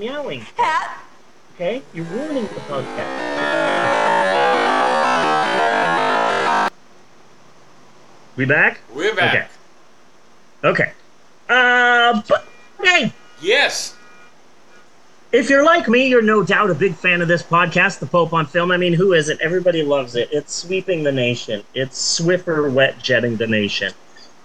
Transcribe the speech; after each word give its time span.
meowing. 0.00 0.40
Cat. 0.56 0.98
Okay, 1.54 1.82
you're 1.92 2.06
ruining 2.06 2.44
the 2.46 2.60
podcast. 2.62 3.10
We 8.36 8.46
back? 8.46 8.80
We're 8.94 9.14
back. 9.14 9.50
Okay. 10.64 10.82
Okay. 10.84 10.92
Uh, 11.50 12.22
but, 12.26 12.46
hey, 12.82 13.12
Yes. 13.42 13.94
if 15.32 15.50
you're 15.50 15.64
like 15.64 15.86
me, 15.86 16.08
you're 16.08 16.22
no 16.22 16.42
doubt 16.42 16.70
a 16.70 16.74
big 16.74 16.94
fan 16.94 17.20
of 17.20 17.28
this 17.28 17.42
podcast, 17.42 17.98
The 17.98 18.06
Pope 18.06 18.32
on 18.32 18.46
Film. 18.46 18.70
I 18.72 18.78
mean, 18.78 18.94
who 18.94 19.12
isn't? 19.12 19.38
Everybody 19.42 19.82
loves 19.82 20.16
it. 20.16 20.30
It's 20.32 20.54
sweeping 20.54 21.02
the 21.02 21.12
nation. 21.12 21.62
It's 21.74 22.18
Swiffer 22.18 22.72
wet 22.72 22.98
jetting 23.02 23.36
the 23.36 23.46
nation. 23.46 23.92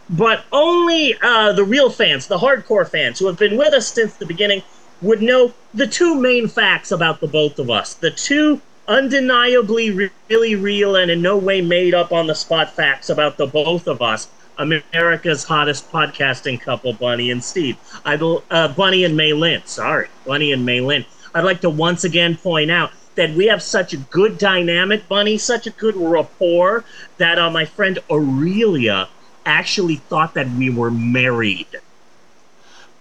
But 0.09 0.43
only 0.51 1.15
uh, 1.21 1.53
the 1.53 1.63
real 1.63 1.89
fans, 1.89 2.27
the 2.27 2.37
hardcore 2.37 2.87
fans 2.89 3.19
who 3.19 3.27
have 3.27 3.37
been 3.37 3.55
with 3.57 3.73
us 3.73 3.87
since 3.87 4.15
the 4.15 4.25
beginning, 4.25 4.61
would 5.01 5.21
know 5.21 5.53
the 5.73 5.87
two 5.87 6.15
main 6.15 6.47
facts 6.47 6.91
about 6.91 7.19
the 7.19 7.27
both 7.27 7.59
of 7.59 7.69
us. 7.69 7.93
The 7.93 8.11
two 8.11 8.61
undeniably 8.87 9.91
re- 9.91 10.09
really 10.29 10.55
real 10.55 10.95
and 10.95 11.09
in 11.09 11.21
no 11.21 11.37
way 11.37 11.61
made 11.61 11.93
up 11.93 12.11
on 12.11 12.27
the 12.27 12.35
spot 12.35 12.71
facts 12.71 13.09
about 13.09 13.37
the 13.37 13.47
both 13.47 13.87
of 13.87 14.01
us. 14.01 14.27
America's 14.57 15.43
hottest 15.43 15.91
podcasting 15.91 16.61
couple, 16.61 16.93
Bunny 16.93 17.29
and 17.29 17.43
Steve. 17.43 17.77
I 18.05 18.15
bel 18.15 18.43
uh, 18.49 18.69
Bunny 18.69 19.03
and 19.03 19.17
May 19.17 19.33
Lynn. 19.33 19.61
Sorry, 19.65 20.07
Bunny 20.25 20.53
and 20.53 20.65
May 20.65 20.79
Lynn. 20.79 21.05
I'd 21.33 21.43
like 21.43 21.59
to 21.61 21.69
once 21.69 22.05
again 22.05 22.37
point 22.37 22.71
out 22.71 22.91
that 23.15 23.31
we 23.31 23.47
have 23.47 23.61
such 23.61 23.93
a 23.93 23.97
good 23.97 24.37
dynamic, 24.37 25.07
Bunny, 25.09 25.37
such 25.37 25.67
a 25.67 25.71
good 25.71 25.95
rapport 25.97 26.85
that 27.17 27.37
uh, 27.37 27.49
my 27.49 27.65
friend 27.65 27.99
Aurelia 28.09 29.09
actually 29.45 29.97
thought 29.97 30.33
that 30.35 30.49
we 30.51 30.69
were 30.69 30.91
married. 30.91 31.67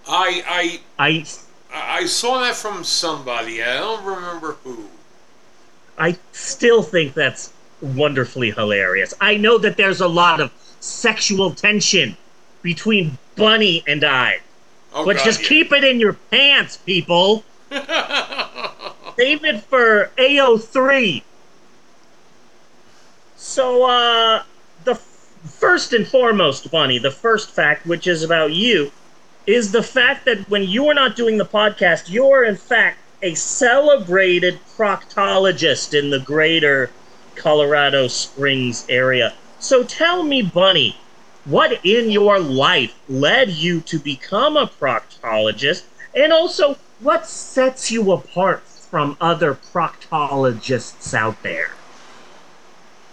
I 0.09 0.81
I 0.98 1.09
I 1.11 1.25
I 1.74 2.06
saw 2.06 2.41
that 2.41 2.55
from 2.55 2.84
somebody. 2.84 3.62
I 3.62 3.78
don't 3.78 4.05
remember 4.05 4.53
who. 4.64 4.89
I 5.98 6.16
still 6.33 6.83
think 6.83 7.14
that's 7.14 7.53
wonderfully 7.81 8.50
hilarious. 8.53 9.12
I 9.20 9.36
know 9.36 9.58
that 9.58 9.77
there's 9.77 10.00
a 10.00 10.08
lot 10.08 10.41
of 10.41 10.53
sexual 10.81 11.53
tension 11.55 12.16
between 12.62 13.19
Bunny 13.36 13.83
and 13.86 14.05
I, 14.05 14.39
Oh, 14.92 15.05
but 15.05 15.16
God, 15.16 15.25
just 15.25 15.42
yeah. 15.42 15.48
keep 15.48 15.72
it 15.72 15.83
in 15.83 15.98
your 15.98 16.12
pants, 16.12 16.77
people. 16.77 17.42
Save 17.70 19.44
it 19.44 19.62
for 19.64 20.11
AO3. 20.16 21.22
So, 23.36 23.84
uh, 23.84 24.42
the 24.84 24.92
f- 24.92 24.98
first 25.44 25.92
and 25.92 26.06
foremost, 26.06 26.70
Bunny, 26.70 26.98
the 26.98 27.11
first 27.11 27.50
fact, 27.50 27.86
which 27.86 28.06
is 28.06 28.22
about 28.22 28.53
you, 28.53 28.92
is 29.47 29.73
the 29.73 29.83
fact 29.83 30.25
that 30.25 30.48
when 30.48 30.62
you 30.62 30.89
are 30.89 30.95
not 30.95 31.17
doing 31.17 31.39
the 31.39 31.45
podcast, 31.45 32.11
you're 32.11 32.45
in 32.45 32.56
fact 32.56 32.98
a 33.23 33.34
celebrated 33.34 34.59
proctologist 34.77 35.98
in 35.98 36.11
the 36.11 36.19
greater 36.19 36.91
Colorado 37.37 38.09
Springs 38.09 38.87
area. 38.89 39.34
So 39.59 39.83
tell 39.83 40.22
me, 40.22 40.42
Bunny, 40.42 40.97
what 41.45 41.84
in 41.84 42.11
your 42.11 42.39
life 42.39 42.95
led 43.09 43.50
you 43.50 43.81
to 43.83 43.98
become 43.98 44.56
a 44.56 44.67
proctologist? 44.67 45.84
And 46.15 46.33
also, 46.33 46.77
what 47.00 47.27
sets 47.27 47.91
you 47.91 48.12
apart 48.12 48.62
from 48.62 49.17
other 49.20 49.55
proctologists 49.55 51.12
out 51.12 51.42
there? 51.42 51.72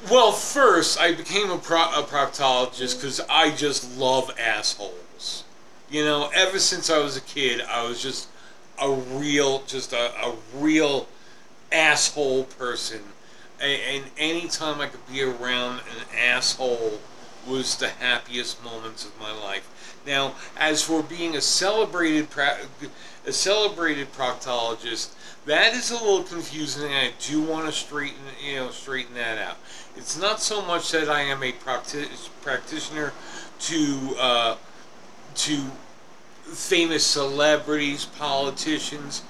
Well, 0.09 0.31
first, 0.31 0.99
I 0.99 1.13
became 1.13 1.51
a, 1.51 1.57
pro- 1.57 1.91
a 1.91 2.03
proctologist 2.03 2.97
because 2.97 3.21
I 3.29 3.51
just 3.51 3.97
love 3.97 4.31
assholes. 4.39 5.00
You 5.91 6.05
know, 6.05 6.31
ever 6.33 6.57
since 6.57 6.89
I 6.89 6.99
was 6.99 7.17
a 7.17 7.21
kid, 7.21 7.61
I 7.69 7.85
was 7.85 8.01
just 8.01 8.29
a 8.81 8.89
real, 8.89 9.63
just 9.63 9.91
a, 9.91 10.25
a 10.25 10.35
real 10.55 11.05
asshole 11.69 12.45
person. 12.45 13.01
And, 13.59 13.81
and 13.89 14.03
anytime 14.17 14.79
I 14.79 14.87
could 14.87 15.05
be 15.11 15.21
around 15.21 15.79
an 15.79 16.17
asshole 16.17 17.01
was 17.45 17.75
the 17.75 17.89
happiest 17.89 18.63
moments 18.63 19.05
of 19.05 19.19
my 19.19 19.33
life. 19.33 19.97
Now, 20.07 20.35
as 20.57 20.81
for 20.81 21.03
being 21.03 21.35
a 21.35 21.41
celebrated 21.41 22.29
a 23.25 23.33
celebrated 23.33 24.13
proctologist, 24.13 25.13
that 25.45 25.73
is 25.73 25.91
a 25.91 25.95
little 25.95 26.23
confusing. 26.23 26.85
and 26.85 26.93
I 26.93 27.11
do 27.19 27.41
want 27.41 27.65
to 27.65 27.71
straighten 27.73 28.17
you 28.41 28.55
know 28.55 28.71
straighten 28.71 29.15
that 29.15 29.37
out. 29.37 29.57
It's 29.97 30.17
not 30.17 30.39
so 30.39 30.61
much 30.61 30.91
that 30.91 31.09
I 31.09 31.21
am 31.21 31.43
a 31.43 31.51
practi- 31.51 32.29
practitioner 32.41 33.11
to 33.59 34.15
uh, 34.17 34.55
to 35.45 35.71
famous 36.43 37.05
celebrities, 37.05 38.05
politicians, 38.05 39.23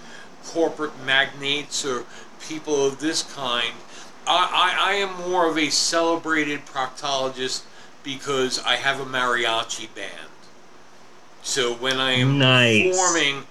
corporate 0.43 0.97
magnates, 0.99 1.85
or 1.85 2.05
people 2.39 2.85
of 2.85 2.99
this 2.99 3.23
kind. 3.23 3.75
I, 4.27 4.75
I, 4.81 4.91
I 4.91 4.93
am 4.95 5.29
more 5.29 5.47
of 5.49 5.57
a 5.57 5.69
celebrated 5.69 6.65
proctologist 6.65 7.63
because 8.03 8.59
I 8.59 8.77
have 8.77 8.99
a 8.99 9.05
mariachi 9.05 9.93
band. 9.93 10.29
So 11.43 11.73
when 11.75 11.99
I 11.99 12.13
am 12.13 12.37
Nice. 12.37 12.83
performing 12.89 13.47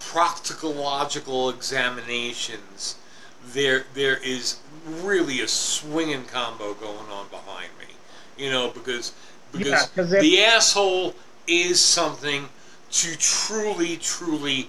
proctological 0.00 1.52
examinations, 1.54 2.96
there 3.42 3.86
there 3.94 4.16
is 4.18 4.58
really 4.84 5.40
a 5.40 5.48
swinging 5.48 6.26
combo 6.26 6.74
going 6.74 7.08
on 7.10 7.28
behind 7.28 7.70
me. 7.78 7.96
You 8.36 8.50
know, 8.50 8.70
because 8.70 9.12
because 9.52 9.68
Yeah, 9.82 9.86
'cause 9.94 10.12
if- 10.12 10.20
the 10.20 10.44
asshole 10.44 11.14
is 11.50 11.80
something 11.80 12.48
to 12.92 13.16
truly, 13.18 13.96
truly 13.96 14.68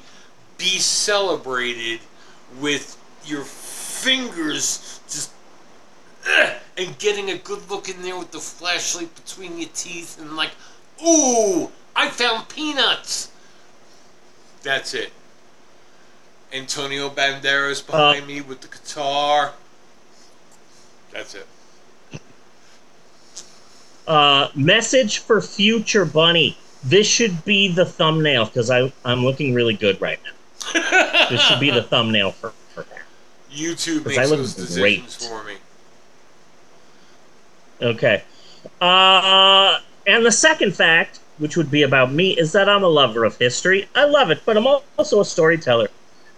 be 0.58 0.80
celebrated 0.80 2.00
with 2.59 2.97
your 3.25 3.44
fingers 3.44 5.00
just 5.08 5.31
eh, 6.28 6.56
and 6.78 6.97
getting 6.97 7.30
a 7.30 7.38
good 7.38 7.70
look 7.70 7.88
in 7.88 8.02
there 8.02 8.18
with 8.18 8.31
the 8.31 8.40
flashlight 8.40 9.14
between 9.16 9.58
your 9.59 9.70
teeth 9.74 10.20
and 10.20 10.36
like, 10.36 10.52
ooh, 11.06 11.72
I 11.96 12.09
found 12.09 12.50
peanuts. 12.50 13.31
That's 14.64 14.94
it. 14.94 15.12
Antonio 16.53 17.09
Banderas 17.09 17.86
behind 17.86 18.28
me 18.28 18.41
with 18.41 18.62
the 18.62 18.68
guitar. 18.68 19.53
That's 21.12 21.36
it. 21.36 21.47
Uh, 24.08 24.50
message 24.56 25.20
for 25.20 25.41
future 25.41 26.06
Bunny. 26.06 26.58
This 26.84 27.08
should 27.08 27.46
be 27.46 27.68
the 27.68 27.86
thumbnail 27.86 28.46
because 28.46 28.69
I'm 28.69 29.24
looking 29.24 29.53
really 29.53 29.75
good 29.75 30.00
right 30.02 30.19
now. 30.24 30.31
This 31.30 31.40
should 31.42 31.62
be 31.62 31.69
the 31.72 31.84
thumbnail 31.84 32.31
for, 32.31 32.50
for 32.74 32.84
that. 32.84 33.03
YouTube 33.53 34.06
makes 34.06 34.18
I 34.18 34.25
look 34.25 34.40
those 34.40 34.53
decisions 34.53 35.18
great. 35.18 35.30
for 35.30 35.44
me. 35.46 35.56
Okay. 37.81 38.24
Uh, 38.81 39.80
and 40.06 40.25
the 40.25 40.31
second 40.31 40.75
fact, 40.75 41.20
which 41.38 41.56
would 41.56 41.72
be 41.72 41.84
about 41.84 42.12
me, 42.12 42.38
is 42.38 42.52
that 42.52 42.68
I'm 42.68 42.84
a 42.84 42.88
lover 42.88 43.24
of 43.24 43.38
history. 43.38 43.88
I 43.96 44.06
love 44.06 44.30
it, 44.30 44.41
but 44.46 44.58
I'm 44.58 44.68
also 44.68 45.22
a 45.22 45.25
storyteller. 45.25 45.88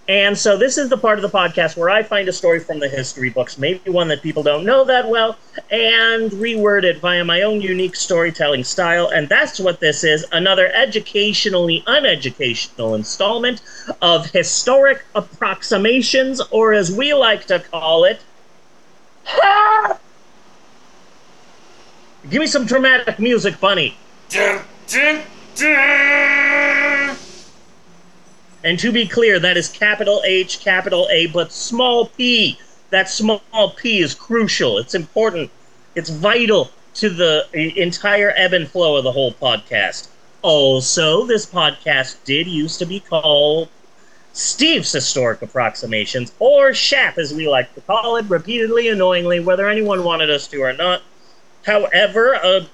And 0.07 0.37
so 0.37 0.57
this 0.57 0.77
is 0.77 0.89
the 0.89 0.97
part 0.97 1.17
of 1.17 1.21
the 1.21 1.29
podcast 1.29 1.77
where 1.77 1.89
I 1.89 2.03
find 2.03 2.27
a 2.27 2.33
story 2.33 2.59
from 2.59 2.79
the 2.79 2.89
history 2.89 3.29
books, 3.29 3.57
maybe 3.57 3.89
one 3.89 4.09
that 4.09 4.21
people 4.21 4.43
don't 4.43 4.65
know 4.65 4.83
that 4.83 5.07
well, 5.07 5.37
and 5.71 6.29
reword 6.31 6.83
it 6.83 6.99
via 6.99 7.23
my 7.23 7.43
own 7.43 7.61
unique 7.61 7.95
storytelling 7.95 8.65
style. 8.65 9.07
And 9.07 9.29
that's 9.29 9.61
what 9.61 9.79
this 9.79 10.03
is 10.03 10.25
another 10.33 10.67
educationally 10.73 11.83
uneducational 11.87 12.95
installment 12.95 13.61
of 14.01 14.29
historic 14.31 15.05
approximations, 15.15 16.41
or 16.51 16.73
as 16.73 16.91
we 16.91 17.13
like 17.13 17.45
to 17.45 17.59
call 17.59 18.03
it, 18.03 18.19
Give 22.29 22.39
me 22.39 22.47
some 22.47 22.65
dramatic 22.65 23.19
music, 23.19 23.59
Bunny. 23.59 23.97
Dun, 24.29 24.63
dun, 24.87 25.23
dun. 25.55 27.17
And 28.63 28.79
to 28.79 28.91
be 28.91 29.07
clear, 29.07 29.39
that 29.39 29.57
is 29.57 29.67
capital 29.67 30.21
H, 30.25 30.59
capital 30.59 31.07
A, 31.11 31.27
but 31.27 31.51
small 31.51 32.07
p. 32.07 32.57
That 32.91 33.09
small 33.09 33.41
p 33.75 33.99
is 33.99 34.15
crucial. 34.15 34.77
It's 34.77 34.95
important. 34.95 35.51
It's 35.95 36.09
vital 36.09 36.71
to 36.95 37.09
the 37.09 37.47
entire 37.53 38.33
ebb 38.35 38.53
and 38.53 38.67
flow 38.67 38.95
of 38.95 39.03
the 39.03 39.11
whole 39.11 39.33
podcast. 39.33 40.09
Also, 40.41 41.25
this 41.25 41.45
podcast 41.45 42.23
did 42.23 42.47
used 42.47 42.79
to 42.79 42.85
be 42.85 42.99
called 42.99 43.69
Steve's 44.33 44.91
Historic 44.91 45.41
Approximations, 45.41 46.31
or 46.39 46.73
SHAP 46.73 47.17
as 47.17 47.33
we 47.33 47.47
like 47.47 47.73
to 47.75 47.81
call 47.81 48.17
it, 48.17 48.25
repeatedly, 48.25 48.87
annoyingly, 48.87 49.39
whether 49.39 49.69
anyone 49.69 50.03
wanted 50.03 50.29
us 50.29 50.47
to 50.47 50.61
or 50.61 50.73
not. 50.73 51.01
However, 51.65 52.33
a 52.33 52.65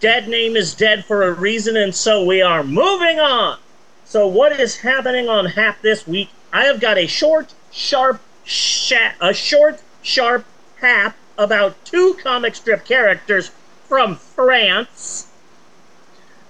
dead 0.00 0.28
name 0.28 0.56
is 0.56 0.74
dead 0.74 1.04
for 1.04 1.22
a 1.22 1.32
reason, 1.32 1.76
and 1.76 1.94
so 1.94 2.24
we 2.24 2.42
are 2.42 2.64
moving 2.64 3.20
on. 3.20 3.58
So, 4.04 4.26
what 4.26 4.60
is 4.60 4.76
happening 4.78 5.28
on 5.28 5.46
Hap 5.46 5.80
this 5.80 6.06
week? 6.06 6.28
I 6.52 6.64
have 6.64 6.78
got 6.78 6.98
a 6.98 7.06
short, 7.06 7.54
sharp, 7.72 8.20
sha- 8.44 9.14
a 9.20 9.32
short, 9.32 9.82
sharp 10.02 10.44
Hap 10.80 11.16
about 11.38 11.82
two 11.84 12.14
comic 12.22 12.54
strip 12.54 12.84
characters 12.84 13.50
from 13.88 14.16
France 14.16 15.28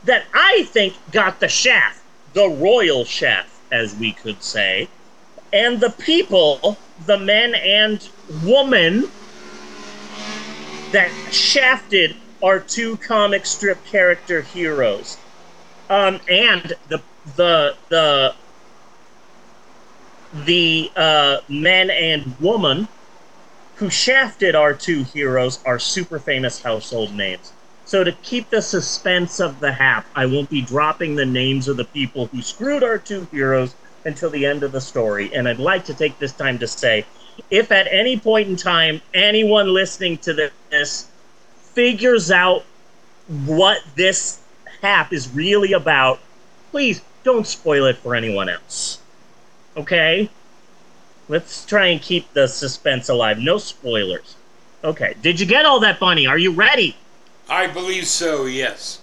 that 0.04 0.24
I 0.34 0.64
think 0.64 0.94
got 1.12 1.40
the 1.40 1.48
shaft, 1.48 2.02
the 2.32 2.48
royal 2.48 3.04
shaft, 3.04 3.50
as 3.70 3.94
we 3.94 4.12
could 4.12 4.42
say. 4.42 4.88
And 5.52 5.80
the 5.80 5.90
people, 5.90 6.76
the 7.06 7.18
men 7.18 7.54
and 7.54 8.06
woman 8.44 9.08
that 10.90 11.10
shafted 11.30 12.16
our 12.42 12.58
two 12.58 12.96
comic 12.98 13.46
strip 13.46 13.84
character 13.86 14.42
heroes. 14.42 15.16
Um, 15.88 16.20
and 16.28 16.74
the 16.88 17.00
the 17.36 17.76
the 17.88 18.34
the 20.44 20.90
uh, 20.96 21.38
men 21.48 21.90
and 21.90 22.38
woman 22.40 22.88
who 23.76 23.90
shafted 23.90 24.54
our 24.54 24.74
two 24.74 25.04
heroes 25.04 25.60
are 25.64 25.78
super 25.78 26.18
famous 26.18 26.62
household 26.62 27.14
names. 27.14 27.52
So 27.84 28.02
to 28.02 28.12
keep 28.12 28.50
the 28.50 28.62
suspense 28.62 29.40
of 29.40 29.60
the 29.60 29.72
hap, 29.72 30.06
I 30.14 30.26
won't 30.26 30.50
be 30.50 30.62
dropping 30.62 31.14
the 31.14 31.26
names 31.26 31.68
of 31.68 31.76
the 31.76 31.84
people 31.84 32.26
who 32.26 32.40
screwed 32.40 32.82
our 32.82 32.98
two 32.98 33.26
heroes 33.30 33.74
until 34.04 34.30
the 34.30 34.46
end 34.46 34.62
of 34.62 34.72
the 34.72 34.80
story. 34.80 35.34
And 35.34 35.48
I'd 35.48 35.58
like 35.58 35.84
to 35.86 35.94
take 35.94 36.18
this 36.18 36.32
time 36.32 36.58
to 36.58 36.66
say, 36.66 37.04
if 37.50 37.72
at 37.72 37.86
any 37.90 38.18
point 38.18 38.48
in 38.48 38.56
time 38.56 39.00
anyone 39.12 39.68
listening 39.72 40.18
to 40.18 40.50
this 40.70 41.08
figures 41.56 42.30
out 42.30 42.64
what 43.44 43.78
this 43.96 44.40
hap 44.82 45.12
is 45.12 45.28
really 45.30 45.72
about, 45.72 46.20
please 46.70 47.00
don't 47.24 47.46
spoil 47.46 47.86
it 47.86 47.96
for 47.96 48.14
anyone 48.14 48.48
else. 48.48 49.00
Okay? 49.76 50.30
Let's 51.28 51.64
try 51.64 51.86
and 51.86 52.00
keep 52.00 52.32
the 52.32 52.46
suspense 52.46 53.08
alive. 53.08 53.38
No 53.38 53.58
spoilers. 53.58 54.36
Okay. 54.84 55.16
Did 55.22 55.40
you 55.40 55.46
get 55.46 55.66
all 55.66 55.80
that, 55.80 55.98
Bunny? 55.98 56.26
Are 56.26 56.38
you 56.38 56.52
ready? 56.52 56.96
I 57.48 57.66
believe 57.66 58.06
so, 58.06 58.46
yes. 58.46 59.00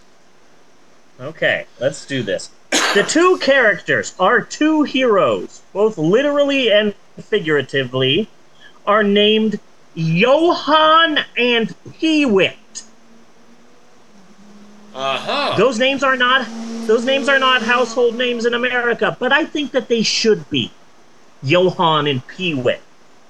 Okay, 1.20 1.68
let's 1.80 2.06
do 2.06 2.24
this. 2.24 2.50
The 2.72 3.06
two 3.08 3.38
characters, 3.38 4.16
our 4.20 4.42
two 4.42 4.82
heroes, 4.84 5.62
both 5.72 5.98
literally 5.98 6.72
and 6.72 6.96
figuratively, 7.22 8.28
are 8.88 9.04
named 9.04 9.60
Johan 9.94 11.20
and 11.38 11.76
Peewit. 12.00 12.56
Uh-huh. 14.94 15.58
Those 15.58 15.80
names 15.80 16.04
are 16.04 16.18
not 16.18 16.46
those 16.88 17.06
names 17.06 17.30
are 17.30 17.40
not 17.40 17.62
household 17.62 18.16
names 18.16 18.46
in 18.46 18.54
America, 18.54 19.16
but 19.20 19.32
I 19.32 19.46
think 19.46 19.72
that 19.72 19.88
they 19.88 20.02
should 20.02 20.50
be. 20.50 20.72
Johan 21.44 22.08
and 22.08 22.26
Peewit. 22.28 22.80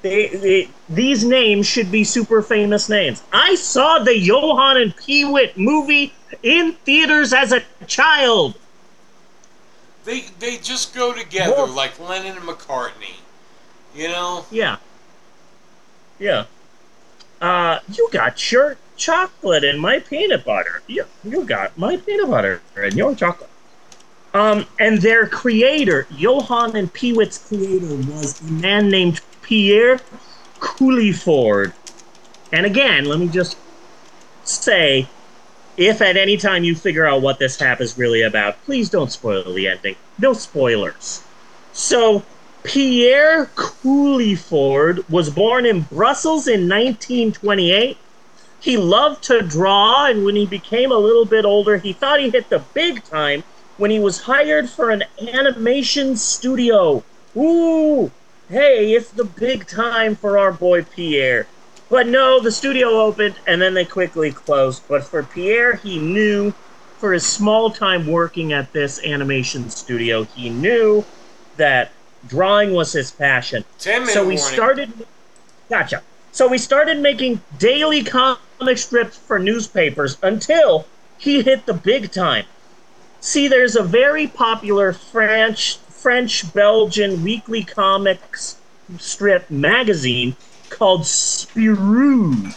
They, 0.02 0.28
they, 0.30 0.70
these 0.90 1.24
names 1.24 1.68
should 1.68 1.92
be 1.92 2.04
super 2.04 2.42
famous 2.42 2.90
names. 2.90 3.22
I 3.32 3.56
saw 3.56 4.00
the 4.00 4.18
Johan 4.18 4.78
and 4.78 4.96
Peewit 4.96 5.56
movie 5.56 6.14
in 6.42 6.74
theaters 6.74 7.34
as 7.34 7.52
a 7.52 7.62
child. 7.86 8.56
They 10.04 10.22
they 10.40 10.58
just 10.58 10.96
go 10.96 11.14
together 11.14 11.54
Well- 11.54 11.68
like 11.68 12.00
Lennon 12.00 12.38
and 12.38 12.46
McCartney. 12.46 13.16
You 13.96 14.08
know? 14.08 14.46
Yeah. 14.50 14.78
Yeah. 16.18 16.46
Uh, 17.42 17.80
you 17.92 18.08
got 18.12 18.52
your 18.52 18.78
chocolate 19.02 19.64
and 19.64 19.82
my 19.82 20.00
peanut 20.00 20.46
butter. 20.46 20.84
You, 20.88 21.06
you 21.24 21.44
got 21.44 21.78
my 21.78 21.98
peanut 21.98 22.30
butter 22.30 22.62
and 22.78 22.94
your 22.94 23.16
chocolate. 23.16 23.50
Um, 24.34 24.66
and 24.80 25.02
their 25.02 25.28
creator, 25.28 26.08
Johan 26.12 26.76
and 26.78 26.94
Peewit's 26.94 27.38
creator, 27.38 27.96
was 27.96 28.40
a 28.40 28.46
man 28.46 28.90
named 28.90 29.20
Pierre 29.42 30.00
Culliford. 30.60 31.74
And 32.54 32.66
again, 32.66 33.06
let 33.06 33.20
me 33.20 33.28
just 33.28 33.58
say, 34.44 35.08
if 35.76 36.02
at 36.02 36.16
any 36.16 36.38
time 36.38 36.64
you 36.64 36.76
figure 36.76 37.06
out 37.06 37.22
what 37.22 37.40
this 37.40 37.60
hap 37.60 37.82
is 37.82 37.98
really 37.98 38.22
about, 38.22 38.64
please 38.64 38.90
don't 38.90 39.12
spoil 39.12 39.52
the 39.52 39.68
ending. 39.68 39.96
No 40.20 40.34
spoilers. 40.34 41.24
So, 41.74 42.24
Pierre 42.64 43.48
Culliford 43.56 45.10
was 45.10 45.30
born 45.30 45.66
in 45.66 45.82
Brussels 45.82 46.48
in 46.48 46.70
1928. 46.70 47.98
He 48.62 48.78
loved 48.78 49.24
to 49.24 49.42
draw, 49.42 50.06
and 50.06 50.24
when 50.24 50.36
he 50.36 50.46
became 50.46 50.92
a 50.92 50.98
little 50.98 51.26
bit 51.26 51.46
older, 51.46 51.78
he 51.78 51.94
thought 51.94 52.20
he 52.20 52.30
hit 52.30 52.50
the 52.50 52.60
big 52.60 53.04
time 53.04 53.44
when 53.78 53.90
he 53.90 54.00
was 54.00 54.22
hired 54.22 54.70
for 54.70 54.92
an 54.92 55.04
animation 55.20 56.16
studio. 56.16 57.04
Ooh, 57.36 58.12
hey, 58.50 58.94
it's 58.94 59.10
the 59.10 59.24
big 59.24 59.66
time 59.66 60.16
for 60.16 60.38
our 60.38 60.52
boy 60.52 60.84
Pierre. 60.84 61.48
But 61.90 62.08
no, 62.08 62.40
the 62.40 62.52
studio 62.52 63.02
opened 63.02 63.36
and 63.48 63.62
then 63.62 63.74
they 63.74 63.84
quickly 63.84 64.32
closed. 64.32 64.84
But 64.88 65.04
for 65.04 65.24
Pierre, 65.24 65.76
he 65.78 65.98
knew 65.98 66.52
for 67.00 67.14
his 67.14 67.26
small 67.26 67.72
time 67.72 68.06
working 68.06 68.54
at 68.54 68.72
this 68.72 69.04
animation 69.04 69.70
studio, 69.72 70.24
he 70.24 70.50
knew 70.50 71.04
that 71.58 71.92
drawing 72.28 72.74
was 72.74 72.94
his 72.94 73.10
passion. 73.10 73.66
So 73.78 74.00
we 74.00 74.08
warning. 74.12 74.38
started. 74.38 75.08
Gotcha. 75.68 76.04
So 76.32 76.48
we 76.48 76.60
started 76.60 77.00
making 77.00 77.42
daily 77.58 78.04
comic 78.62 78.78
strips 78.78 79.18
for 79.18 79.40
newspapers 79.40 80.20
until 80.22 80.86
he 81.18 81.42
hit 81.42 81.66
the 81.66 81.74
big 81.74 82.12
time. 82.12 82.46
See, 83.20 83.48
there's 83.48 83.76
a 83.76 83.82
very 83.82 84.28
popular 84.28 84.94
French 84.94 85.78
French 85.78 86.54
Belgian 86.54 87.24
weekly 87.24 87.64
comics 87.64 88.58
strip 89.00 89.50
magazine 89.50 90.36
called 90.70 91.02
Spirou. 91.02 92.54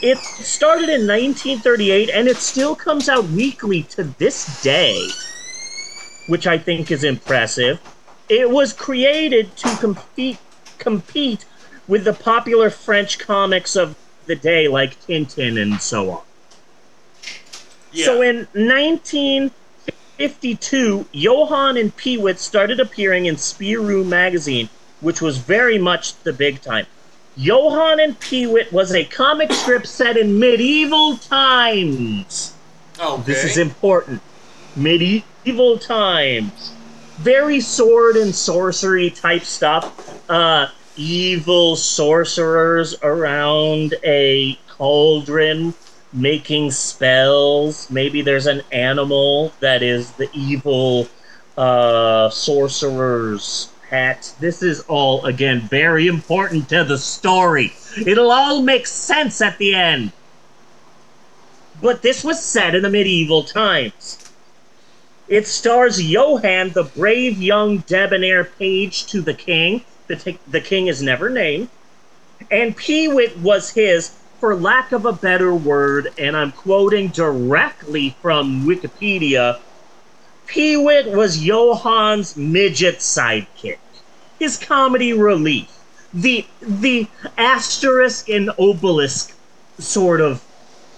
It 0.00 0.18
started 0.18 0.88
in 0.88 1.04
1938 1.04 2.10
and 2.10 2.28
it 2.28 2.36
still 2.36 2.76
comes 2.76 3.08
out 3.08 3.24
weekly 3.24 3.82
to 3.94 4.04
this 4.04 4.62
day, 4.62 5.08
which 6.28 6.46
I 6.46 6.58
think 6.58 6.92
is 6.92 7.02
impressive. 7.02 7.80
It 8.28 8.50
was 8.50 8.72
created 8.72 9.56
to 9.56 9.76
compete 9.78 10.38
compete 10.78 11.44
with 11.88 12.04
the 12.04 12.12
popular 12.12 12.70
French 12.70 13.18
comics 13.18 13.74
of 13.74 13.96
the 14.26 14.36
day 14.36 14.68
like 14.68 15.00
Tintin 15.06 15.60
and 15.60 15.80
so 15.80 16.10
on. 16.10 16.22
Yeah. 17.92 18.04
So 18.06 18.22
in 18.22 18.48
1952, 18.54 21.06
Johan 21.12 21.76
and 21.76 21.94
Peewit 21.96 22.38
started 22.38 22.80
appearing 22.80 23.26
in 23.26 23.36
Spirou 23.36 24.06
magazine, 24.06 24.68
which 25.00 25.20
was 25.20 25.36
very 25.38 25.78
much 25.78 26.14
the 26.22 26.32
big 26.32 26.60
time. 26.60 26.86
Johan 27.36 28.00
and 28.00 28.18
Peewit 28.20 28.72
was 28.72 28.92
a 28.92 29.04
comic 29.04 29.52
strip 29.52 29.86
set 29.86 30.16
in 30.16 30.38
medieval 30.38 31.16
times. 31.16 32.54
okay. 32.98 33.22
This 33.22 33.44
is 33.44 33.58
important. 33.58 34.22
Medieval 34.76 35.78
times. 35.78 36.72
Very 37.18 37.60
sword 37.60 38.16
and 38.16 38.34
sorcery 38.34 39.10
type 39.10 39.44
stuff. 39.44 40.28
Uh, 40.28 40.66
evil 40.96 41.76
sorcerers 41.76 42.94
around 43.02 43.94
a 44.04 44.58
cauldron 44.68 45.74
making 46.12 46.70
spells. 46.70 47.90
Maybe 47.90 48.22
there's 48.22 48.46
an 48.46 48.62
animal 48.70 49.52
that 49.60 49.82
is 49.82 50.12
the 50.12 50.28
evil 50.32 51.08
uh, 51.56 52.30
sorcerer's 52.30 53.70
hat. 53.90 54.34
This 54.40 54.62
is 54.62 54.80
all, 54.82 55.24
again, 55.24 55.60
very 55.62 56.06
important 56.06 56.68
to 56.70 56.84
the 56.84 56.98
story. 56.98 57.72
It'll 58.06 58.30
all 58.30 58.62
make 58.62 58.86
sense 58.86 59.40
at 59.40 59.58
the 59.58 59.74
end. 59.74 60.12
But 61.82 62.02
this 62.02 62.24
was 62.24 62.42
set 62.42 62.74
in 62.74 62.82
the 62.82 62.90
medieval 62.90 63.44
times. 63.44 64.18
It 65.26 65.46
stars 65.46 66.02
Johan, 66.02 66.70
the 66.70 66.84
brave 66.84 67.40
young 67.40 67.78
debonair 67.78 68.44
page 68.44 69.06
to 69.06 69.20
the 69.20 69.34
king. 69.34 69.84
The, 70.06 70.16
t- 70.16 70.38
the 70.46 70.60
king 70.60 70.86
is 70.86 71.02
never 71.02 71.28
named. 71.28 71.68
And 72.50 72.76
Peewit 72.76 73.38
was 73.38 73.70
his, 73.70 74.10
for 74.38 74.54
lack 74.54 74.92
of 74.92 75.06
a 75.06 75.12
better 75.12 75.54
word, 75.54 76.12
and 76.18 76.36
I'm 76.36 76.52
quoting 76.52 77.08
directly 77.08 78.16
from 78.20 78.66
Wikipedia 78.66 79.60
Peewit 80.46 81.10
was 81.10 81.40
Johan's 81.40 82.36
midget 82.36 82.98
sidekick, 82.98 83.78
his 84.38 84.56
comedy 84.56 85.12
relief, 85.12 85.68
the 86.12 86.46
the 86.60 87.08
Asterix 87.38 88.24
and 88.34 88.50
Obelix 88.50 89.32
sort 89.78 90.20
of 90.20 90.42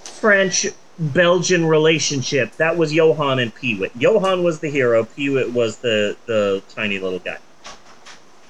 French 0.02 0.66
Belgian 0.98 1.66
relationship. 1.66 2.56
That 2.56 2.76
was 2.76 2.92
Johan 2.92 3.38
and 3.38 3.54
Peewit. 3.54 3.92
Johan 3.96 4.42
was 4.42 4.60
the 4.60 4.68
hero. 4.68 5.04
Peewit 5.04 5.52
was 5.52 5.78
the 5.78 6.16
the 6.26 6.62
tiny 6.68 6.98
little 6.98 7.20
guy. 7.20 7.38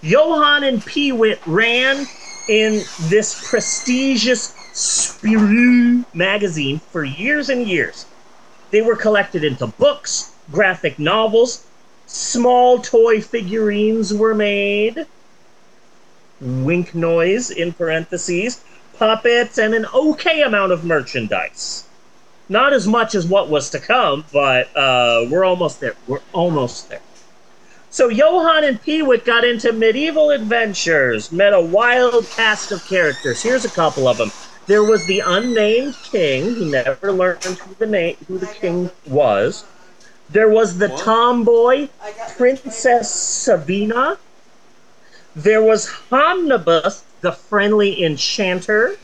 Johan 0.07 0.63
and 0.63 0.81
Peewit 0.81 1.41
ran 1.47 2.07
in 2.49 2.85
this 3.09 3.49
prestigious 3.51 4.53
Spirou 4.73 6.05
magazine 6.15 6.79
for 6.93 7.03
years 7.03 7.49
and 7.49 7.67
years. 7.67 8.07
They 8.71 8.83
were 8.83 8.95
collected 8.95 9.43
into 9.43 9.67
books, 9.67 10.33
graphic 10.53 11.01
novels, 11.01 11.67
small 12.07 12.79
toy 12.79 13.21
figurines 13.21 14.15
were 14.15 14.35
made. 14.35 15.07
Wink 16.41 16.95
noise 16.95 17.51
in 17.51 17.73
parentheses, 17.73 18.63
puppets, 18.97 19.59
and 19.59 19.75
an 19.75 19.87
okay 19.93 20.43
amount 20.43 20.71
of 20.71 20.85
merchandise. 20.85 21.83
Not 22.49 22.73
as 22.73 22.87
much 22.87 23.17
as 23.17 23.27
what 23.27 23.49
was 23.49 23.71
to 23.71 23.81
come, 23.81 24.25
but 24.33 24.69
uh, 24.77 25.27
we're 25.29 25.45
almost 25.45 25.81
there. 25.81 25.97
We're 26.07 26.21
almost 26.33 26.91
there. 26.91 27.01
So 27.97 28.11
Johan 28.11 28.63
and 28.63 28.79
Peewit 28.83 29.25
got 29.25 29.43
into 29.43 29.73
medieval 29.73 30.29
adventures, 30.29 31.33
met 31.33 31.55
a 31.55 31.61
wild 31.63 32.29
cast 32.29 32.71
of 32.71 32.85
characters. 32.85 33.43
Here's 33.43 33.65
a 33.65 33.71
couple 33.71 34.07
of 34.07 34.19
them. 34.19 34.31
There 34.67 34.85
was 34.85 35.07
the 35.07 35.21
unnamed 35.21 35.97
king, 36.03 36.57
who 36.57 36.67
never 36.67 37.11
learned 37.11 37.43
who 37.43 37.75
the 37.77 37.87
name, 37.87 38.19
who 38.29 38.37
the 38.37 38.49
king 38.49 38.91
was. 39.07 39.65
There 40.29 40.51
was 40.51 40.77
the 40.77 40.89
tomboy 40.89 41.89
Princess 42.37 43.11
Sabina. 43.11 44.19
There 45.35 45.63
was 45.63 45.89
Homnibus, 45.89 47.03
the 47.23 47.33
friendly 47.33 48.05
enchanter. 48.05 48.97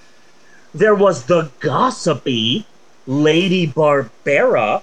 There 0.74 0.94
was 0.94 1.24
the 1.24 1.50
gossipy 1.60 2.66
Lady 3.06 3.64
Barbara. 3.64 4.82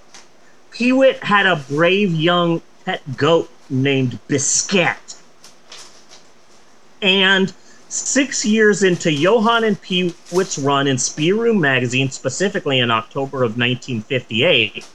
Peewit 0.71 1.17
had 1.25 1.45
a 1.45 1.57
brave 1.57 2.11
young 2.11 2.63
pet 2.85 3.03
goat 3.15 3.51
named 3.69 4.19
Biscat. 4.27 5.21
And 7.01 7.53
six 7.87 8.45
years 8.45 8.83
into 8.83 9.11
Johan 9.11 9.63
and 9.63 9.81
Peewit's 9.81 10.59
run 10.59 10.87
in 10.87 10.97
Spirou 10.97 11.57
magazine, 11.57 12.09
specifically 12.11 12.79
in 12.79 12.91
October 12.91 13.37
of 13.37 13.57
1958, 13.57 14.85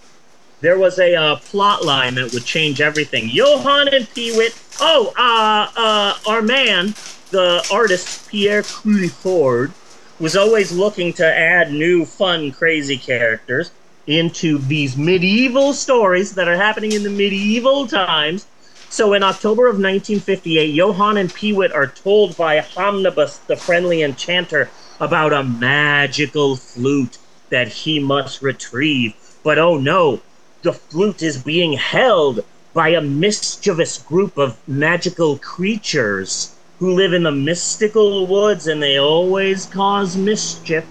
there 0.61 0.79
was 0.79 0.99
a 0.99 1.15
uh, 1.15 1.37
plot 1.37 1.85
line 1.85 2.15
that 2.15 2.33
would 2.33 2.45
change 2.45 2.81
everything. 2.81 3.29
Johann 3.29 3.89
and 3.89 4.07
Peewit, 4.07 4.57
oh, 4.81 5.13
uh, 5.19 5.71
uh, 5.79 6.17
our 6.27 6.41
man, 6.41 6.95
the 7.31 7.67
artist 7.71 8.31
Pierre 8.31 8.63
Culliford, 8.63 9.73
was 10.19 10.37
always 10.37 10.73
looking 10.73 11.13
to 11.15 11.27
add 11.27 11.73
new, 11.73 12.05
fun, 12.05 12.53
crazy 12.53 12.97
characters 12.97 13.73
into 14.07 14.59
these 14.59 14.97
medieval 14.97 15.73
stories 15.73 16.35
that 16.35 16.49
are 16.49 16.57
happening 16.57 16.93
in 16.93 17.03
the 17.03 17.11
medieval 17.11 17.87
times. 17.87 18.47
So 18.95 19.13
in 19.13 19.25
October 19.25 19.67
of 19.67 19.75
1958, 19.75 20.73
Johan 20.73 21.17
and 21.17 21.29
Peewit 21.29 21.75
are 21.75 21.89
told 21.89 22.37
by 22.37 22.61
Homnibus, 22.61 23.39
the 23.39 23.57
friendly 23.57 24.03
enchanter, 24.03 24.71
about 25.01 25.33
a 25.33 25.43
magical 25.43 26.55
flute 26.55 27.19
that 27.51 27.67
he 27.67 27.99
must 27.99 28.41
retrieve. 28.41 29.17
But 29.43 29.59
oh 29.59 29.79
no, 29.79 30.21
the 30.63 30.73
flute 30.73 31.25
is 31.25 31.43
being 31.43 31.73
held 31.73 32.45
by 32.73 32.91
a 32.91 33.01
mischievous 33.01 33.99
group 33.99 34.39
of 34.39 34.57
magical 34.69 35.39
creatures 35.39 36.55
who 36.79 36.95
live 36.95 37.13
in 37.13 37.25
the 37.25 37.33
mystical 37.33 38.29
woods 38.29 38.69
and 38.69 38.81
they 38.81 38.97
always 38.97 39.67
cause 39.67 40.17
mischief. 40.17 40.87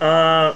Uh, 0.00 0.54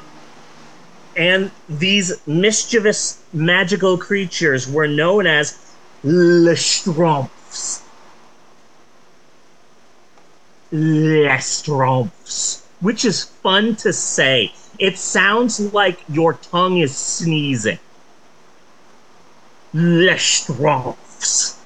and 1.17 1.51
these 1.69 2.25
mischievous 2.25 3.21
magical 3.33 3.99
creatures 3.99 4.71
were 4.71 4.87
known 4.87 5.27
as 5.27 5.66
Les 6.09 6.55
Schtroumpfs. 6.55 7.81
Lestromphs, 10.73 12.63
which 12.79 13.05
is 13.05 13.25
fun 13.25 13.75
to 13.75 13.93
say. 13.93 14.53
It 14.79 14.99
sounds 14.99 15.59
like 15.75 15.99
your 16.09 16.35
tongue 16.35 16.79
is 16.79 16.97
sneezing. 16.97 17.81
Les 19.75 20.17
Schtroumpfs. 20.17 21.57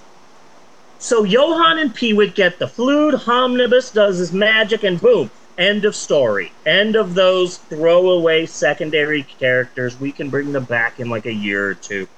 So 0.99 1.25
Johan 1.25 1.78
and 1.78 1.94
Peewit 1.94 2.35
get 2.35 2.59
the 2.59 2.66
flute, 2.66 3.12
Homnibus 3.12 3.90
does 3.90 4.16
his 4.16 4.32
magic, 4.32 4.85
and 4.85 4.99
boom, 4.99 5.30
end 5.59 5.85
of 5.85 5.94
story. 5.94 6.52
End 6.64 6.97
of 6.97 7.12
those 7.12 7.59
throwaway 7.59 8.47
secondary 8.47 9.25
characters. 9.25 10.00
We 10.00 10.12
can 10.12 10.30
bring 10.30 10.52
them 10.52 10.64
back 10.64 10.99
in 10.99 11.11
like 11.11 11.26
a 11.26 11.35
year 11.35 11.68
or 11.68 11.75
two. 11.75 12.09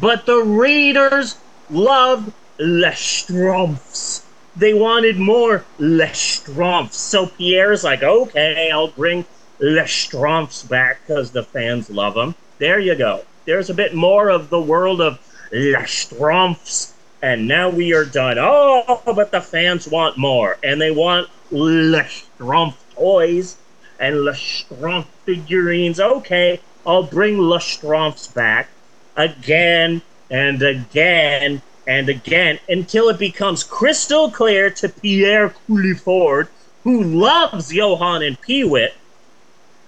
But 0.00 0.26
the 0.26 0.42
readers 0.42 1.36
loved 1.70 2.32
Les 2.58 2.94
Schtroumpfs. 2.94 4.22
They 4.56 4.74
wanted 4.74 5.18
more 5.18 5.64
Les 5.78 6.12
Schtroumpfs. 6.12 6.94
So 6.94 7.26
Pierre's 7.26 7.84
like, 7.84 8.02
okay, 8.02 8.70
I'll 8.70 8.88
bring 8.88 9.24
Les 9.58 9.84
Schtroumpfs 9.84 10.68
back 10.68 11.00
because 11.06 11.30
the 11.32 11.42
fans 11.42 11.90
love 11.90 12.14
them. 12.14 12.34
There 12.58 12.78
you 12.78 12.94
go. 12.94 13.24
There's 13.46 13.70
a 13.70 13.74
bit 13.74 13.94
more 13.94 14.28
of 14.28 14.50
the 14.50 14.60
world 14.60 15.00
of 15.00 15.18
Les 15.52 15.84
Schtroumpfs. 15.84 16.92
And 17.22 17.48
now 17.48 17.70
we 17.70 17.94
are 17.94 18.04
done. 18.04 18.36
Oh, 18.38 19.02
but 19.06 19.32
the 19.32 19.40
fans 19.40 19.88
want 19.88 20.18
more. 20.18 20.58
And 20.62 20.80
they 20.80 20.90
want 20.90 21.28
Lestroph 21.50 22.76
toys 22.94 23.56
and 23.98 24.24
Lestroph 24.24 25.06
figurines. 25.24 25.98
Okay, 25.98 26.60
I'll 26.86 27.02
bring 27.02 27.38
Les 27.38 27.64
Schtroumpfs 27.64 28.32
back 28.34 28.68
again 29.16 30.02
and 30.30 30.62
again 30.62 31.62
and 31.86 32.08
again 32.08 32.58
until 32.68 33.08
it 33.08 33.18
becomes 33.18 33.62
crystal 33.62 34.30
clear 34.30 34.70
to 34.70 34.88
Pierre 34.88 35.50
Culliford, 35.66 36.48
who 36.82 37.02
loves 37.02 37.72
Johan 37.72 38.22
and 38.22 38.40
Peewit, 38.40 38.94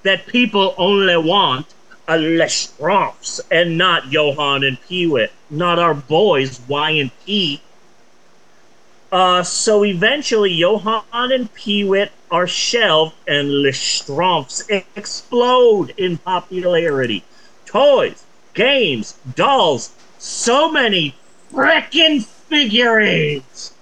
that 0.03 0.27
people 0.27 0.75
only 0.79 1.17
want 1.17 1.67
a 2.09 2.19
Les 2.19 2.69
Schtroumpfs 2.69 3.41
and 3.51 3.77
not 3.77 4.13
Johan 4.13 4.63
and 4.63 4.81
Peewit, 4.83 5.31
not 5.51 5.79
our 5.79 5.95
boys 5.95 6.61
Y 6.69 6.91
and 6.91 7.11
P. 7.25 7.61
Uh, 9.11 9.43
so 9.43 9.85
eventually, 9.85 10.53
Johan 10.53 11.03
and 11.33 11.53
Peewit 11.55 12.11
are 12.31 12.47
shelved, 12.47 13.15
and 13.27 13.63
Les 13.63 13.73
Schtroumpfs 13.73 14.69
explode 14.97 15.95
in 15.97 16.19
popularity. 16.19 17.25
Toys, 17.65 18.25
games, 18.55 19.19
dolls, 19.35 19.91
so 20.19 20.71
many 20.71 21.15
frickin' 21.53 22.25
figurines. 22.25 23.73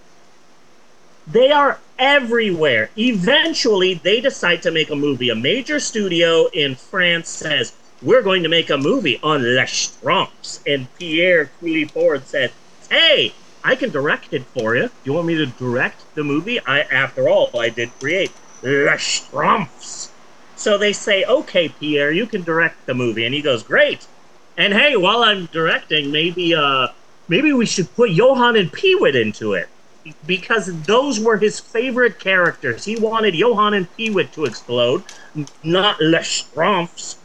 They 1.26 1.50
are 1.50 1.78
everywhere. 1.98 2.90
Eventually, 2.98 3.94
they 3.94 4.20
decide 4.20 4.62
to 4.62 4.70
make 4.70 4.90
a 4.90 4.96
movie. 4.96 5.30
A 5.30 5.34
major 5.34 5.80
studio 5.80 6.46
in 6.52 6.74
France 6.74 7.28
says, 7.28 7.72
We're 8.02 8.22
going 8.22 8.42
to 8.42 8.48
make 8.48 8.70
a 8.70 8.76
movie 8.76 9.18
on 9.22 9.42
Les 9.42 9.88
Lestromphs. 10.02 10.60
And 10.66 10.92
Pierre 10.98 11.50
Culliford 11.60 12.26
said, 12.26 12.52
Hey, 12.90 13.32
I 13.62 13.74
can 13.74 13.90
direct 13.90 14.34
it 14.34 14.44
for 14.44 14.76
you. 14.76 14.90
You 15.04 15.14
want 15.14 15.26
me 15.26 15.36
to 15.36 15.46
direct 15.46 16.14
the 16.14 16.24
movie? 16.24 16.60
I, 16.60 16.80
after 16.82 17.28
all, 17.28 17.58
I 17.58 17.70
did 17.70 17.90
create 17.98 18.32
Les 18.62 18.86
Lestromphs. 18.86 20.10
So 20.56 20.76
they 20.76 20.92
say, 20.92 21.24
Okay, 21.24 21.68
Pierre, 21.68 22.12
you 22.12 22.26
can 22.26 22.42
direct 22.42 22.86
the 22.86 22.94
movie. 22.94 23.24
And 23.24 23.34
he 23.34 23.40
goes, 23.40 23.62
Great. 23.62 24.06
And 24.56 24.72
hey, 24.72 24.96
while 24.96 25.22
I'm 25.22 25.46
directing, 25.46 26.10
maybe 26.12 26.54
uh 26.54 26.88
maybe 27.28 27.52
we 27.52 27.66
should 27.66 27.94
put 27.94 28.10
Johan 28.10 28.56
and 28.56 28.72
Peewit 28.72 29.14
into 29.14 29.54
it. 29.54 29.68
Because 30.26 30.82
those 30.82 31.18
were 31.18 31.38
his 31.38 31.58
favorite 31.58 32.18
characters. 32.20 32.84
He 32.84 32.96
wanted 32.96 33.34
Johan 33.34 33.72
and 33.74 33.88
Peewit 33.96 34.32
to 34.32 34.44
explode, 34.44 35.02
not 35.62 36.00
Les 36.00 36.24
Schtroumpfs. 36.24 37.16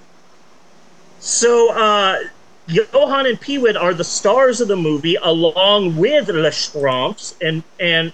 So 1.19 1.71
uh 1.73 2.19
Johan 2.67 3.25
and 3.25 3.39
Peewit 3.39 3.75
are 3.75 3.93
the 3.93 4.03
stars 4.03 4.61
of 4.61 4.67
the 4.67 4.75
movie 4.75 5.15
along 5.21 5.97
with 5.97 6.29
Les 6.29 6.55
Schtroumpfs 6.55 7.35
and 7.41 7.63
and 7.79 8.13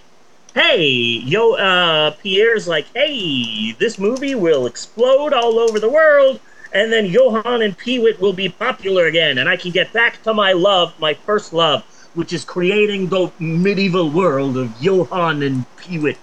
hey, 0.54 0.88
yo 0.88 1.54
uh 1.56 2.12
Pierre's 2.12 2.68
like, 2.68 2.88
"Hey, 2.94 3.74
this 3.80 3.98
movie 3.98 4.36
will 4.36 4.66
explode 4.66 5.32
all 5.32 5.60
over 5.60 5.80
the 5.80 5.90
world." 5.90 6.40
And 6.76 6.92
then 6.92 7.06
Johan 7.06 7.62
and 7.62 7.78
Peewit 7.78 8.20
will 8.20 8.34
be 8.34 8.50
popular 8.50 9.06
again, 9.06 9.38
and 9.38 9.48
I 9.48 9.56
can 9.56 9.72
get 9.72 9.94
back 9.94 10.22
to 10.24 10.34
my 10.34 10.52
love, 10.52 10.94
my 11.00 11.14
first 11.14 11.54
love, 11.54 11.86
which 12.16 12.34
is 12.34 12.44
creating 12.44 13.08
the 13.08 13.32
medieval 13.40 14.10
world 14.10 14.58
of 14.58 14.74
Johan 14.82 15.42
and 15.42 15.66
Peewit. 15.78 16.18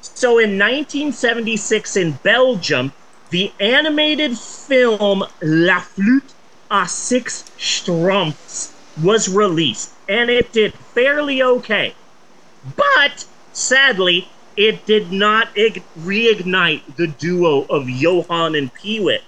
So 0.00 0.38
in 0.38 0.58
1976 0.58 1.96
in 1.98 2.12
Belgium, 2.22 2.94
the 3.28 3.52
animated 3.60 4.38
film 4.38 5.22
La 5.42 5.80
Flûte 5.80 6.32
à 6.70 6.88
Six 6.88 7.44
Schtroumpfs 7.58 8.72
was 9.02 9.28
released, 9.28 9.92
and 10.08 10.30
it 10.30 10.50
did 10.52 10.72
fairly 10.72 11.42
okay. 11.42 11.94
But 12.74 13.26
sadly, 13.52 14.30
it 14.56 14.86
did 14.86 15.12
not 15.12 15.50
ig- 15.54 15.82
reignite 15.98 16.96
the 16.96 17.08
duo 17.08 17.66
of 17.68 17.90
Johan 17.90 18.54
and 18.54 18.72
Peewit. 18.72 19.20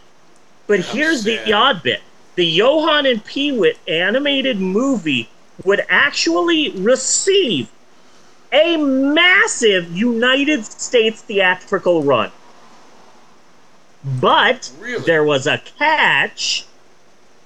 But 0.67 0.81
How 0.81 0.93
here's 0.95 1.25
the 1.25 1.53
odd 1.53 1.83
bit. 1.83 2.03
The 2.37 2.47
Johan 2.47 3.07
and 3.07 3.25
Peewit 3.25 3.79
animated 3.87 4.61
movie 4.61 5.29
would 5.65 5.85
actually 5.89 6.71
receive 6.71 7.69
a 8.51 8.77
massive 8.77 9.97
United 9.97 10.65
States 10.65 11.23
theatrical 11.23 12.03
run. 12.03 12.31
But 14.05 14.71
Really? 14.81 15.05
there 15.05 15.25
was 15.25 15.47
a 15.47 15.59
catch. 15.79 16.67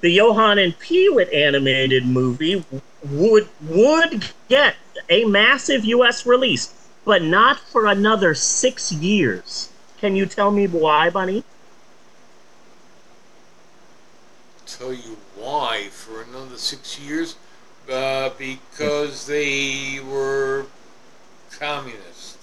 The 0.01 0.11
Johan 0.13 0.59
and 0.59 0.79
Peewit 0.79 1.33
animated 1.33 2.07
movie 2.07 2.65
would 3.05 3.49
would 3.61 4.27
get 4.49 4.77
a 5.09 5.25
massive 5.25 5.85
US 5.85 6.25
release, 6.27 6.73
but 7.05 7.23
not 7.23 7.59
for 7.61 7.87
another 7.87 8.35
6 8.35 8.93
years. 8.93 9.69
Can 10.01 10.17
you 10.17 10.27
tell 10.27 10.51
me 10.51 10.67
why, 10.67 11.11
Bunny? 11.11 11.45
Tell 14.77 14.93
you 14.93 15.17
why 15.35 15.89
for 15.91 16.23
another 16.23 16.59
six 16.59 16.99
years 16.99 17.37
Uh, 17.91 18.29
because 18.37 19.27
they 19.27 19.99
were 19.99 20.67
communist. 21.59 22.37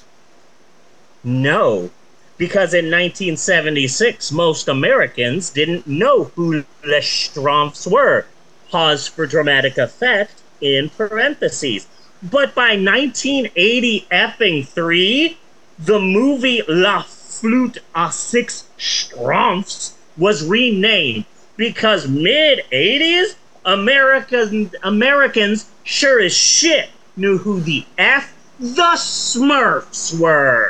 No, 1.23 1.91
because 2.37 2.73
in 2.73 2.85
1976, 2.85 4.31
most 4.31 4.67
Americans 4.67 5.51
didn't 5.51 5.85
know 5.85 6.31
who 6.35 6.65
Les 6.83 7.05
Schtroumpfs 7.05 7.85
were. 7.85 8.25
Pause 8.71 9.07
for 9.07 9.27
dramatic 9.27 9.77
effect 9.77 10.41
in 10.59 10.89
parentheses. 10.89 11.85
But 12.23 12.55
by 12.55 12.75
1980 12.75 14.07
effing 14.11 14.67
3, 14.67 15.37
the 15.77 15.99
movie 15.99 16.63
La 16.67 17.03
Flûte 17.03 17.77
à 17.93 18.11
Six 18.11 18.63
Schtroumpfs 18.79 19.93
was 20.17 20.43
renamed 20.43 21.25
because 21.57 22.07
mid 22.07 22.61
80s 22.71 23.35
American 23.65 24.71
Americans 24.83 25.71
sure 25.83 26.19
as 26.19 26.35
shit 26.35 26.89
knew 27.15 27.37
who 27.37 27.59
the 27.61 27.85
F 27.97 28.35
the 28.59 28.93
Smurfs 28.95 30.17
were. 30.17 30.69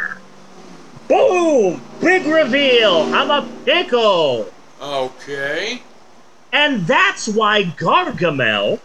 Boom! 1.08 1.84
Big 2.00 2.26
reveal! 2.26 3.08
I'm 3.12 3.30
a 3.30 3.48
pickle! 3.64 4.48
Okay. 4.82 5.82
And 6.52 6.88
that's 6.88 7.28
why 7.28 7.64
Gargamel 7.64 8.80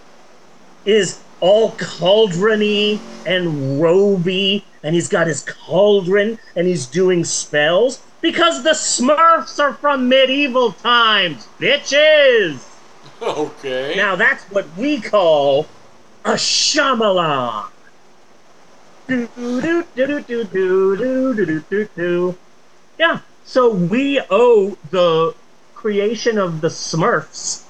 is 0.84 1.22
all 1.40 1.72
cauldrony 1.76 3.00
and 3.24 3.80
roby, 3.80 4.66
and 4.82 4.94
he's 4.94 5.08
got 5.08 5.26
his 5.26 5.42
cauldron 5.42 6.38
and 6.56 6.66
he's 6.66 6.86
doing 6.86 7.24
spells 7.24 8.02
because 8.20 8.62
the 8.62 8.70
Smurfs 8.70 9.58
are 9.58 9.74
from 9.74 10.08
medieval 10.08 10.72
times, 10.72 11.46
bitches! 11.58 12.66
Okay. 13.22 13.94
Now 13.96 14.16
that's 14.16 14.44
what 14.44 14.66
we 14.76 15.00
call 15.00 15.66
a 16.24 16.32
Shyamalan. 16.32 17.68
Do, 19.06 19.28
do, 19.36 19.84
do, 19.96 20.06
do, 20.06 20.22
do, 20.22 20.44
do, 20.44 20.96
do, 20.96 21.46
do, 21.46 21.64
do, 21.68 21.88
do. 21.96 22.36
Yeah, 22.98 23.20
so 23.44 23.70
we 23.70 24.20
owe 24.30 24.76
the 24.90 25.34
creation 25.74 26.38
of 26.38 26.60
the 26.60 26.68
Smurfs 26.68 27.64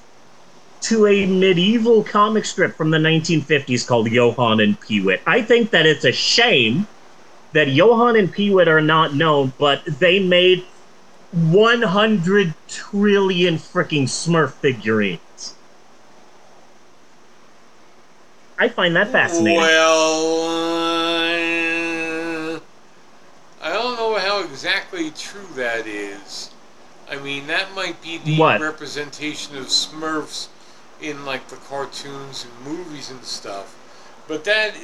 to 0.83 1.07
a 1.07 1.27
medieval 1.27 2.03
comic 2.03 2.45
strip 2.45 2.75
from 2.75 2.91
the 2.91 2.99
1950s 2.99 3.87
called 3.87 4.11
Johan 4.11 4.61
and 4.61 4.79
Peewit. 4.81 5.21
I 5.27 5.43
think 5.43 5.71
that 5.71 5.87
it's 5.87 6.05
a 6.05 6.13
shame 6.13 6.87
that 7.53 7.69
Johan 7.69 8.17
and 8.17 8.33
Peewit 8.33 8.69
are 8.69 8.81
not 8.81 9.15
known, 9.15 9.53
but 9.59 9.85
they 9.85 10.21
made 10.21 10.65
100 11.33 12.55
trillion 12.69 13.57
freaking 13.57 14.05
Smurf 14.05 14.53
figurines. 14.53 15.55
I 18.59 18.69
find 18.69 18.95
that 18.97 19.09
fascinating. 19.11 19.59
Well, 19.59 20.43
uh, 22.57 22.61
I 23.63 23.73
don't 23.73 23.97
know 23.97 24.19
how 24.19 24.43
exactly 24.45 25.11
true 25.13 25.47
that 25.55 25.87
is. 25.87 26.51
I 27.09 27.17
mean, 27.17 27.47
that 27.47 27.75
might 27.75 28.03
be 28.03 28.19
the 28.19 28.37
What? 28.39 28.61
representation 28.61 29.57
of 29.57 29.67
Smurfs 29.67 30.49
in 31.01 31.25
like 31.25 31.49
the 31.49 31.57
cartoons 31.57 32.45
and 32.45 32.53
movies 32.67 33.11
and 33.11 33.25
stuff. 33.25 33.75
But 34.31 34.45
that, 34.45 34.77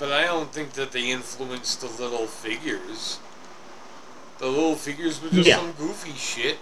but 0.00 0.10
I 0.10 0.24
don't 0.24 0.52
think 0.52 0.72
that 0.72 0.90
they 0.90 1.08
influenced 1.12 1.80
the 1.82 1.86
little 1.86 2.26
figures. 2.26 3.20
The 4.38 4.46
little 4.48 4.74
figures 4.74 5.22
were 5.22 5.28
just 5.28 5.46
Yeah. 5.46 5.58
some 5.58 5.70
goofy 5.70 6.14
shit 6.18 6.58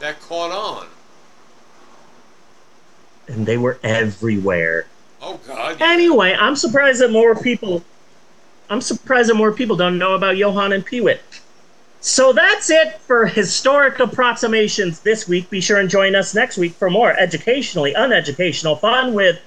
that 0.00 0.20
caught 0.20 0.50
on. 0.50 0.88
and 3.28 3.46
they 3.46 3.56
were 3.56 3.78
everywhere. 3.84 4.86
Oh 5.22 5.38
God! 5.46 5.80
Anyway, 5.80 6.34
I'm 6.34 6.56
surprised 6.56 7.00
that 7.00 7.12
more 7.12 7.36
people. 7.36 7.84
I'm 8.68 8.80
surprised 8.80 9.28
that 9.30 9.34
more 9.36 9.52
people 9.52 9.76
don't 9.76 9.98
know 9.98 10.14
about 10.14 10.36
Johan 10.36 10.72
and 10.72 10.84
Peewit. 10.84 11.20
So 12.00 12.32
that's 12.32 12.70
it 12.70 12.98
for 13.06 13.26
historic 13.26 14.00
approximations 14.00 14.98
this 15.00 15.28
week. 15.28 15.48
Be 15.48 15.60
sure 15.60 15.78
and 15.78 15.88
join 15.88 16.16
us 16.16 16.34
next 16.34 16.58
week 16.58 16.72
for 16.74 16.90
more 16.90 17.12
educationally 17.16 17.94
uneducational 17.94 18.80
fun 18.80 19.14
with! 19.14 19.38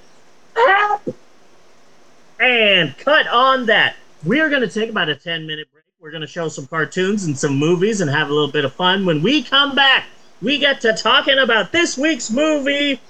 And 2.42 2.98
cut 2.98 3.28
on 3.28 3.66
that. 3.66 3.94
We're 4.24 4.50
going 4.50 4.62
to 4.62 4.68
take 4.68 4.90
about 4.90 5.08
a 5.08 5.14
10 5.14 5.46
minute 5.46 5.68
break. 5.72 5.84
We're 6.00 6.10
going 6.10 6.22
to 6.22 6.26
show 6.26 6.48
some 6.48 6.66
cartoons 6.66 7.24
and 7.24 7.38
some 7.38 7.54
movies 7.54 8.00
and 8.00 8.10
have 8.10 8.30
a 8.30 8.32
little 8.32 8.50
bit 8.50 8.64
of 8.64 8.72
fun. 8.72 9.06
When 9.06 9.22
we 9.22 9.44
come 9.44 9.76
back, 9.76 10.06
we 10.40 10.58
get 10.58 10.80
to 10.80 10.92
talking 10.92 11.38
about 11.38 11.70
this 11.70 11.96
week's 11.96 12.32
movie, 12.32 13.00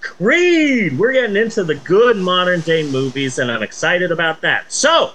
Creed. 0.00 0.98
We're 0.98 1.12
getting 1.12 1.36
into 1.36 1.62
the 1.62 1.76
good 1.76 2.16
modern 2.16 2.62
day 2.62 2.82
movies, 2.82 3.38
and 3.38 3.48
I'm 3.52 3.62
excited 3.62 4.10
about 4.10 4.40
that. 4.40 4.72
So, 4.72 5.12